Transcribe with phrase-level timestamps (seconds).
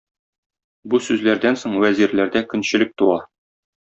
[0.93, 3.21] Бу сүзләрдән соң вәзирләрдә көнчелек туа.